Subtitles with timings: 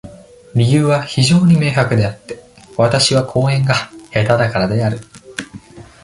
[0.55, 2.43] 理由は非常に明白であって、
[2.75, 3.75] 私は講演が
[4.09, 4.97] 下手だからである。